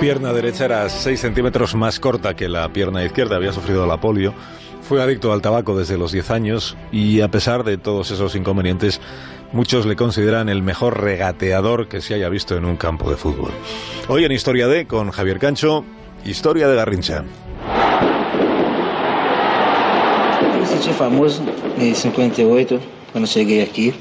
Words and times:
pierna 0.00 0.32
derecha 0.32 0.64
era 0.64 0.88
6 0.88 1.20
centímetros 1.20 1.74
más 1.74 1.98
corta 1.98 2.36
que 2.36 2.48
la 2.48 2.72
pierna 2.72 3.04
izquierda, 3.04 3.36
había 3.36 3.52
sufrido 3.52 3.84
la 3.86 4.00
polio, 4.00 4.32
fue 4.82 5.02
adicto 5.02 5.32
al 5.32 5.42
tabaco 5.42 5.76
desde 5.76 5.98
los 5.98 6.12
10 6.12 6.30
años 6.30 6.76
y 6.92 7.20
a 7.20 7.28
pesar 7.28 7.64
de 7.64 7.78
todos 7.78 8.10
esos 8.12 8.36
inconvenientes, 8.36 9.00
muchos 9.52 9.86
le 9.86 9.96
consideran 9.96 10.48
el 10.48 10.62
mejor 10.62 11.00
regateador 11.02 11.88
que 11.88 12.00
se 12.00 12.14
haya 12.14 12.28
visto 12.28 12.56
en 12.56 12.64
un 12.64 12.76
campo 12.76 13.10
de 13.10 13.16
fútbol. 13.16 13.50
Hoy 14.08 14.24
en 14.24 14.32
Historia 14.32 14.68
D 14.68 14.86
con 14.86 15.10
Javier 15.10 15.40
Cancho, 15.40 15.84
Historia 16.24 16.68
de 16.68 16.76
Garrincha. 16.76 17.24
Me 20.60 20.94
famoso 20.94 21.42
en 21.78 21.94
58 21.94 22.80
cuando 23.12 23.28
llegué 23.28 23.62
aquí 23.62 23.92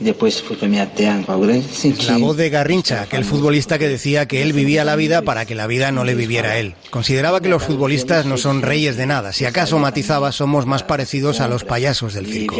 después 0.00 0.42
mi 0.62 0.76
La 0.76 2.18
voz 2.18 2.36
de 2.36 2.50
Garrincha, 2.50 3.02
aquel 3.02 3.24
futbolista 3.24 3.78
que 3.78 3.88
decía 3.88 4.26
que 4.26 4.42
él 4.42 4.52
vivía 4.52 4.84
la 4.84 4.96
vida 4.96 5.22
para 5.22 5.46
que 5.46 5.54
la 5.54 5.66
vida 5.66 5.92
no 5.92 6.04
le 6.04 6.14
viviera 6.14 6.50
a 6.50 6.58
él. 6.58 6.74
Consideraba 6.90 7.40
que 7.40 7.48
los 7.48 7.62
futbolistas 7.62 8.26
no 8.26 8.36
son 8.36 8.62
reyes 8.62 8.96
de 8.96 9.06
nada. 9.06 9.32
Si 9.32 9.44
acaso 9.44 9.78
matizaba, 9.78 10.32
somos 10.32 10.66
más 10.66 10.82
parecidos 10.82 11.40
a 11.40 11.48
los 11.48 11.64
payasos 11.64 12.14
del 12.14 12.26
circo. 12.26 12.56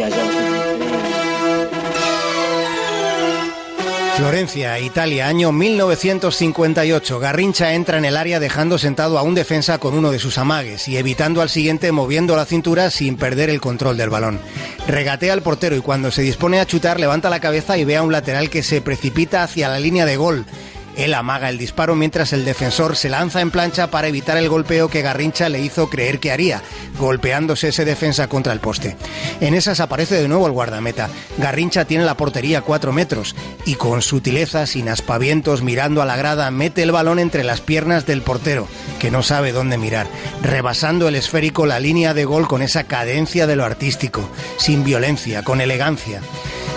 Florencia, 4.17 4.79
Italia, 4.79 5.27
año 5.27 5.51
1958. 5.51 7.19
Garrincha 7.19 7.75
entra 7.75 7.99
en 7.99 8.05
el 8.05 8.17
área 8.17 8.39
dejando 8.39 8.79
sentado 8.79 9.19
a 9.19 9.21
un 9.21 9.35
defensa 9.35 9.77
con 9.77 9.93
uno 9.93 10.09
de 10.09 10.17
sus 10.17 10.39
amagues 10.39 10.87
y 10.87 10.97
evitando 10.97 11.39
al 11.39 11.49
siguiente 11.49 11.91
moviendo 11.91 12.35
la 12.35 12.45
cintura 12.45 12.89
sin 12.89 13.15
perder 13.15 13.51
el 13.51 13.61
control 13.61 13.95
del 13.95 14.09
balón. 14.09 14.39
Regatea 14.87 15.33
al 15.33 15.43
portero 15.43 15.75
y 15.75 15.81
cuando 15.81 16.09
se 16.09 16.23
dispone 16.23 16.59
a 16.59 16.65
chutar 16.65 16.99
levanta 16.99 17.29
la 17.29 17.39
cabeza 17.39 17.77
y 17.77 17.85
ve 17.85 17.95
a 17.95 18.01
un 18.01 18.11
lateral 18.11 18.49
que 18.49 18.63
se 18.63 18.81
precipita 18.81 19.43
hacia 19.43 19.69
la 19.69 19.79
línea 19.79 20.07
de 20.07 20.17
gol. 20.17 20.47
Él 20.97 21.13
amaga 21.13 21.49
el 21.49 21.59
disparo 21.59 21.95
mientras 21.95 22.33
el 22.33 22.43
defensor 22.43 22.95
se 22.95 23.09
lanza 23.09 23.41
en 23.41 23.51
plancha 23.51 23.91
para 23.91 24.07
evitar 24.07 24.35
el 24.37 24.49
golpeo 24.49 24.89
que 24.89 25.03
Garrincha 25.03 25.47
le 25.47 25.61
hizo 25.61 25.89
creer 25.89 26.19
que 26.19 26.31
haría, 26.31 26.63
golpeándose 26.99 27.67
ese 27.69 27.85
defensa 27.85 28.27
contra 28.27 28.51
el 28.51 28.59
poste. 28.59 28.97
En 29.39 29.53
esas 29.53 29.79
aparece 29.79 30.15
de 30.15 30.27
nuevo 30.27 30.47
el 30.47 30.53
guardameta. 30.53 31.09
Garrincha 31.37 31.85
tiene 31.85 32.03
la 32.03 32.17
portería 32.17 32.59
a 32.59 32.61
cuatro 32.63 32.91
metros 32.91 33.35
y 33.65 33.75
con 33.75 34.01
sutileza, 34.01 34.65
sin 34.65 34.89
aspavientos, 34.89 35.61
mirando 35.61 36.01
a 36.01 36.05
la 36.05 36.17
grada, 36.17 36.49
mete 36.49 36.81
el 36.81 36.91
balón 36.91 37.19
entre 37.19 37.43
las 37.43 37.61
piernas 37.61 38.07
del 38.07 38.23
portero, 38.23 38.67
que 38.99 39.11
no 39.11 39.21
sabe 39.21 39.51
dónde 39.51 39.77
mirar, 39.77 40.07
rebasando 40.41 41.07
el 41.07 41.15
esférico 41.15 41.67
la 41.67 41.79
línea 41.79 42.15
de 42.15 42.25
gol 42.25 42.47
con 42.47 42.63
esa 42.63 42.85
cadencia 42.85 43.45
de 43.45 43.55
lo 43.55 43.65
artístico, 43.65 44.27
sin 44.57 44.83
violencia, 44.83 45.43
con 45.43 45.61
elegancia. 45.61 46.21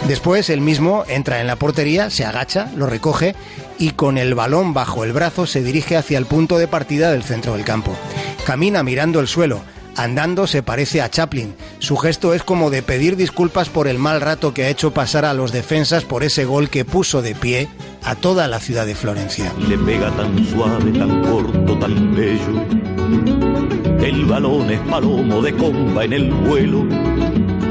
Después 0.08 0.50
él 0.50 0.60
mismo 0.60 1.04
entra 1.08 1.40
en 1.40 1.46
la 1.46 1.56
portería, 1.56 2.10
se 2.10 2.24
agacha, 2.24 2.70
lo 2.76 2.86
recoge 2.86 3.34
y 3.78 3.90
con 3.90 4.18
el 4.18 4.34
balón 4.34 4.74
bajo 4.74 5.04
el 5.04 5.12
brazo 5.12 5.46
se 5.46 5.62
dirige 5.62 5.96
hacia 5.96 6.18
el 6.18 6.26
punto 6.26 6.58
de 6.58 6.68
partida 6.68 7.12
del 7.12 7.22
centro 7.22 7.54
del 7.54 7.64
campo. 7.64 7.96
Camina 8.44 8.82
mirando 8.82 9.20
el 9.20 9.28
suelo. 9.28 9.62
Andando 9.96 10.46
se 10.46 10.62
parece 10.62 11.02
a 11.02 11.10
Chaplin. 11.10 11.54
Su 11.78 11.96
gesto 11.96 12.32
es 12.32 12.42
como 12.42 12.70
de 12.70 12.82
pedir 12.82 13.16
disculpas 13.16 13.68
por 13.68 13.88
el 13.88 13.98
mal 13.98 14.20
rato 14.20 14.54
que 14.54 14.64
ha 14.64 14.68
hecho 14.68 14.92
pasar 14.92 15.24
a 15.24 15.34
los 15.34 15.52
defensas 15.52 16.04
por 16.04 16.22
ese 16.22 16.44
gol 16.44 16.70
que 16.70 16.84
puso 16.84 17.22
de 17.22 17.34
pie 17.34 17.68
a 18.02 18.14
toda 18.14 18.48
la 18.48 18.60
ciudad 18.60 18.86
de 18.86 18.94
Florencia. 18.94 19.52
Le 19.68 19.76
pega 19.76 20.10
tan 20.12 20.46
suave, 20.46 20.92
tan 20.92 21.22
corto, 21.22 21.78
tan 21.78 22.14
bello. 22.14 22.64
El 24.00 24.24
balón 24.24 24.70
es 24.70 24.80
palomo 24.80 25.42
de 25.42 25.54
comba 25.54 26.04
en 26.04 26.12
el 26.14 26.32
vuelo 26.32 27.09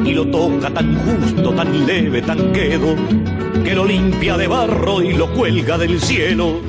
y 0.10 0.14
lo 0.14 0.26
toca 0.26 0.72
tan 0.72 0.96
justo, 0.98 1.54
tan 1.54 1.86
leve, 1.86 2.22
tan 2.24 2.52
quedo, 2.52 2.96
que 3.64 3.76
lo 3.76 3.86
limpia 3.86 4.38
de 4.38 4.48
barro 4.48 5.04
y 5.04 5.14
lo 5.14 5.32
cuelga 5.34 5.78
del 5.78 6.02
cielo. 6.02 6.62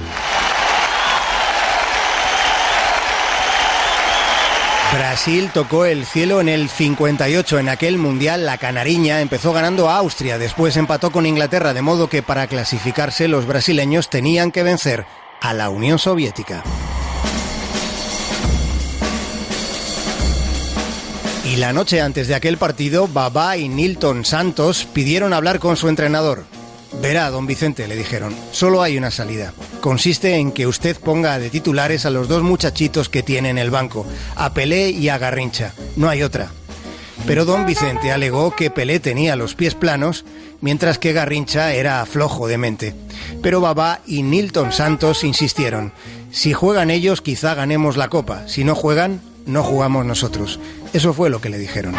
Brasil 4.92 5.50
tocó 5.54 5.86
el 5.86 6.04
cielo 6.04 6.40
en 6.40 6.48
el 6.48 6.68
58. 6.68 7.58
En 7.60 7.68
aquel 7.68 7.96
mundial, 7.96 8.44
la 8.44 8.58
canariña 8.58 9.20
empezó 9.20 9.52
ganando 9.52 9.88
a 9.88 9.96
Austria, 9.96 10.36
después 10.36 10.76
empató 10.76 11.10
con 11.10 11.24
Inglaterra, 11.24 11.72
de 11.72 11.80
modo 11.80 12.08
que 12.08 12.22
para 12.22 12.46
clasificarse 12.46 13.28
los 13.28 13.46
brasileños 13.46 14.10
tenían 14.10 14.50
que 14.50 14.64
vencer 14.64 15.06
a 15.40 15.54
la 15.54 15.70
Unión 15.70 15.98
Soviética. 15.98 16.62
Y 21.50 21.56
la 21.56 21.72
noche 21.72 22.00
antes 22.00 22.28
de 22.28 22.36
aquel 22.36 22.58
partido, 22.58 23.08
Baba 23.08 23.56
y 23.56 23.68
Nilton 23.68 24.24
Santos 24.24 24.86
pidieron 24.92 25.32
hablar 25.32 25.58
con 25.58 25.76
su 25.76 25.88
entrenador. 25.88 26.44
Verá, 27.02 27.28
don 27.28 27.48
Vicente, 27.48 27.88
le 27.88 27.96
dijeron, 27.96 28.32
solo 28.52 28.82
hay 28.82 28.96
una 28.96 29.10
salida. 29.10 29.52
Consiste 29.80 30.36
en 30.36 30.52
que 30.52 30.68
usted 30.68 30.96
ponga 31.00 31.40
de 31.40 31.50
titulares 31.50 32.06
a 32.06 32.10
los 32.10 32.28
dos 32.28 32.44
muchachitos 32.44 33.08
que 33.08 33.24
tiene 33.24 33.50
en 33.50 33.58
el 33.58 33.72
banco, 33.72 34.06
a 34.36 34.54
Pelé 34.54 34.90
y 34.90 35.08
a 35.08 35.18
Garrincha. 35.18 35.72
No 35.96 36.08
hay 36.08 36.22
otra. 36.22 36.50
Pero 37.26 37.44
don 37.44 37.66
Vicente 37.66 38.12
alegó 38.12 38.54
que 38.54 38.70
Pelé 38.70 39.00
tenía 39.00 39.34
los 39.34 39.56
pies 39.56 39.74
planos, 39.74 40.24
mientras 40.60 40.98
que 40.98 41.12
Garrincha 41.12 41.72
era 41.72 42.06
flojo 42.06 42.46
de 42.46 42.58
mente. 42.58 42.94
Pero 43.42 43.60
Baba 43.60 44.02
y 44.06 44.22
Nilton 44.22 44.70
Santos 44.70 45.24
insistieron, 45.24 45.92
si 46.30 46.52
juegan 46.52 46.92
ellos 46.92 47.20
quizá 47.22 47.54
ganemos 47.54 47.96
la 47.96 48.08
copa, 48.08 48.46
si 48.46 48.62
no 48.62 48.76
juegan, 48.76 49.20
no 49.50 49.62
jugamos 49.62 50.06
nosotros. 50.06 50.60
Eso 50.92 51.12
fue 51.12 51.30
lo 51.30 51.40
que 51.40 51.50
le 51.50 51.58
dijeron. 51.58 51.94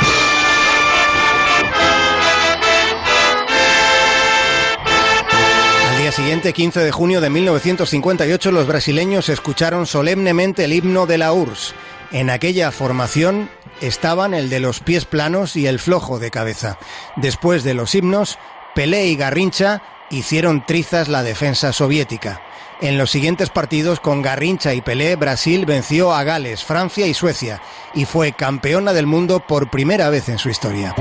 Al 5.89 5.97
día 5.97 6.11
siguiente, 6.11 6.53
15 6.53 6.79
de 6.79 6.91
junio 6.91 7.21
de 7.21 7.29
1958, 7.29 8.51
los 8.51 8.67
brasileños 8.67 9.29
escucharon 9.29 9.85
solemnemente 9.85 10.65
el 10.65 10.73
himno 10.73 11.05
de 11.05 11.17
la 11.17 11.33
URSS. 11.33 11.75
En 12.11 12.29
aquella 12.29 12.71
formación 12.71 13.49
estaban 13.81 14.33
el 14.33 14.49
de 14.49 14.59
los 14.59 14.79
pies 14.79 15.05
planos 15.05 15.55
y 15.55 15.67
el 15.67 15.79
flojo 15.79 16.19
de 16.19 16.31
cabeza. 16.31 16.77
Después 17.15 17.63
de 17.63 17.73
los 17.73 17.95
himnos, 17.95 18.37
Pelé 18.75 19.07
y 19.07 19.15
Garrincha 19.15 19.81
hicieron 20.09 20.65
trizas 20.65 21.07
la 21.07 21.23
defensa 21.23 21.73
soviética. 21.73 22.41
En 22.81 22.97
los 22.97 23.11
siguientes 23.11 23.51
partidos 23.51 23.99
con 23.99 24.23
Garrincha 24.23 24.73
y 24.73 24.81
Pelé, 24.81 25.15
Brasil 25.15 25.67
venció 25.67 26.13
a 26.13 26.23
Gales, 26.23 26.63
Francia 26.63 27.05
y 27.05 27.13
Suecia 27.13 27.61
y 27.93 28.05
fue 28.05 28.31
campeona 28.31 28.91
del 28.91 29.05
mundo 29.05 29.39
por 29.39 29.69
primera 29.69 30.09
vez 30.09 30.29
en 30.29 30.39
su 30.39 30.49
historia. 30.49 30.95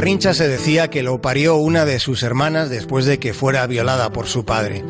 Garrincha 0.00 0.32
se 0.32 0.48
decía 0.48 0.88
que 0.88 1.02
lo 1.02 1.20
parió 1.20 1.56
una 1.56 1.84
de 1.84 2.00
sus 2.00 2.22
hermanas 2.22 2.70
después 2.70 3.04
de 3.04 3.18
que 3.18 3.34
fuera 3.34 3.66
violada 3.66 4.10
por 4.10 4.28
su 4.28 4.46
padre. 4.46 4.82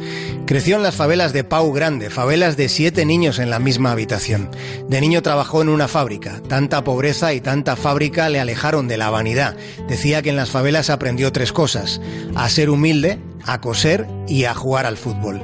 Creció 0.46 0.76
en 0.76 0.84
las 0.84 0.94
favelas 0.94 1.32
de 1.32 1.42
Pau 1.42 1.72
Grande, 1.72 2.10
favelas 2.10 2.56
de 2.56 2.68
siete 2.68 3.04
niños 3.04 3.40
en 3.40 3.50
la 3.50 3.58
misma 3.58 3.90
habitación. 3.90 4.52
De 4.88 5.00
niño 5.00 5.20
trabajó 5.20 5.62
en 5.62 5.68
una 5.68 5.88
fábrica. 5.88 6.40
Tanta 6.48 6.84
pobreza 6.84 7.34
y 7.34 7.40
tanta 7.40 7.74
fábrica 7.74 8.28
le 8.28 8.38
alejaron 8.38 8.86
de 8.86 8.98
la 8.98 9.10
vanidad. 9.10 9.56
Decía 9.88 10.22
que 10.22 10.30
en 10.30 10.36
las 10.36 10.50
favelas 10.50 10.90
aprendió 10.90 11.32
tres 11.32 11.52
cosas. 11.52 12.00
A 12.36 12.48
ser 12.48 12.70
humilde, 12.70 13.18
a 13.44 13.60
coser 13.60 14.06
y 14.30 14.44
a 14.44 14.54
jugar 14.54 14.86
al 14.86 14.96
fútbol. 14.96 15.42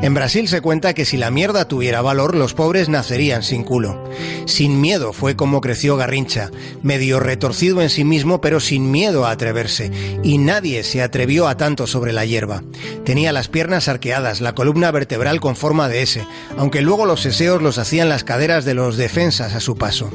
En 0.00 0.14
Brasil 0.14 0.48
se 0.48 0.60
cuenta 0.60 0.94
que 0.94 1.04
si 1.04 1.16
la 1.16 1.30
mierda 1.30 1.66
tuviera 1.66 2.00
valor, 2.00 2.36
los 2.36 2.54
pobres 2.54 2.88
nacerían 2.88 3.42
sin 3.42 3.64
culo. 3.64 4.02
Sin 4.46 4.80
miedo 4.80 5.12
fue 5.12 5.34
como 5.34 5.60
creció 5.60 5.96
Garrincha, 5.96 6.50
medio 6.82 7.18
retorcido 7.18 7.82
en 7.82 7.90
sí 7.90 8.04
mismo, 8.04 8.40
pero 8.40 8.60
sin 8.60 8.92
miedo 8.92 9.26
a 9.26 9.32
atreverse, 9.32 9.90
y 10.22 10.38
nadie 10.38 10.84
se 10.84 11.02
atrevió 11.02 11.48
a 11.48 11.56
tanto 11.56 11.88
sobre 11.88 12.12
la 12.12 12.24
hierba. 12.24 12.62
Tenía 13.04 13.32
las 13.32 13.48
piernas 13.48 13.88
arqueadas, 13.88 14.40
la 14.40 14.54
columna 14.54 14.90
vertebral 14.92 15.40
con 15.40 15.56
forma 15.56 15.88
de 15.88 16.02
S, 16.02 16.24
aunque 16.56 16.80
luego 16.80 17.04
los 17.04 17.20
seseos 17.20 17.60
los 17.60 17.78
hacían 17.78 18.08
las 18.08 18.22
caderas 18.22 18.64
de 18.64 18.74
los 18.74 18.96
defensas 18.96 19.54
a 19.54 19.60
su 19.60 19.76
paso. 19.76 20.10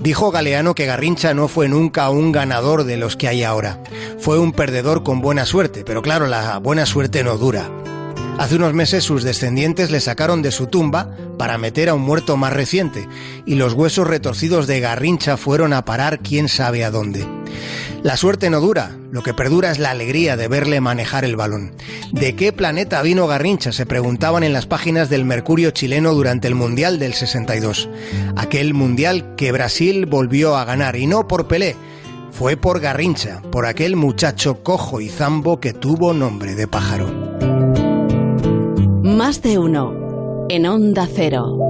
Dijo 0.00 0.30
Galeano 0.30 0.74
que 0.74 0.86
Garrincha 0.86 1.34
no 1.34 1.46
fue 1.46 1.68
nunca 1.68 2.08
un 2.08 2.32
ganador 2.32 2.84
de 2.84 2.96
los 2.96 3.16
que 3.16 3.28
hay 3.28 3.44
ahora. 3.44 3.82
Fue 4.18 4.38
un 4.38 4.52
perdedor 4.52 5.02
con 5.02 5.20
buena 5.20 5.44
suerte, 5.44 5.84
pero 5.84 6.00
claro, 6.00 6.26
la 6.26 6.56
buena 6.58 6.86
suerte 6.86 7.22
no 7.22 7.36
dura. 7.36 7.49
Hace 8.38 8.56
unos 8.56 8.72
meses 8.72 9.04
sus 9.04 9.22
descendientes 9.22 9.90
le 9.90 10.00
sacaron 10.00 10.40
de 10.40 10.50
su 10.50 10.66
tumba 10.66 11.14
para 11.36 11.58
meter 11.58 11.88
a 11.88 11.94
un 11.94 12.02
muerto 12.02 12.36
más 12.36 12.52
reciente, 12.52 13.08
y 13.44 13.54
los 13.54 13.74
huesos 13.74 14.06
retorcidos 14.06 14.66
de 14.66 14.80
Garrincha 14.80 15.36
fueron 15.36 15.72
a 15.72 15.84
parar 15.84 16.20
quién 16.20 16.48
sabe 16.48 16.84
a 16.84 16.90
dónde. 16.90 17.26
La 18.02 18.16
suerte 18.16 18.48
no 18.48 18.60
dura, 18.60 18.96
lo 19.10 19.22
que 19.22 19.34
perdura 19.34 19.70
es 19.70 19.78
la 19.78 19.90
alegría 19.90 20.38
de 20.38 20.48
verle 20.48 20.80
manejar 20.80 21.26
el 21.26 21.36
balón. 21.36 21.72
¿De 22.12 22.34
qué 22.34 22.52
planeta 22.52 23.02
vino 23.02 23.26
Garrincha? 23.26 23.72
se 23.72 23.84
preguntaban 23.84 24.42
en 24.42 24.54
las 24.54 24.66
páginas 24.66 25.10
del 25.10 25.26
Mercurio 25.26 25.70
chileno 25.70 26.14
durante 26.14 26.48
el 26.48 26.54
Mundial 26.54 26.98
del 26.98 27.12
62. 27.12 27.90
Aquel 28.36 28.72
Mundial 28.72 29.34
que 29.36 29.52
Brasil 29.52 30.06
volvió 30.06 30.56
a 30.56 30.64
ganar, 30.64 30.96
y 30.96 31.06
no 31.06 31.28
por 31.28 31.46
Pelé, 31.46 31.76
fue 32.30 32.56
por 32.56 32.80
Garrincha, 32.80 33.42
por 33.50 33.66
aquel 33.66 33.96
muchacho 33.96 34.62
cojo 34.62 35.00
y 35.00 35.08
zambo 35.08 35.60
que 35.60 35.72
tuvo 35.72 36.12
nombre 36.12 36.54
de 36.54 36.66
pájaro. 36.66 37.06
Más 39.02 39.42
de 39.42 39.58
uno 39.58 40.46
en 40.48 40.66
Onda 40.66 41.08
Cero. 41.12 41.60